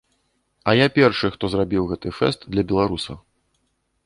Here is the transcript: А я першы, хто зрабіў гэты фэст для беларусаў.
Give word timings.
А 0.71 0.73
я 0.79 0.87
першы, 0.95 1.31
хто 1.35 1.49
зрабіў 1.57 1.83
гэты 1.93 2.15
фэст 2.21 2.49
для 2.55 2.63
беларусаў. 2.73 3.17